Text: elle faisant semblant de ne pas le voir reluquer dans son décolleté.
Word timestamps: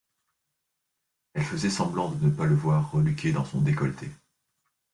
elle 1.35 1.43
faisant 1.43 1.69
semblant 1.69 2.09
de 2.09 2.25
ne 2.25 2.31
pas 2.31 2.47
le 2.47 2.55
voir 2.55 2.89
reluquer 2.91 3.31
dans 3.33 3.45
son 3.45 3.61
décolleté. 3.61 4.09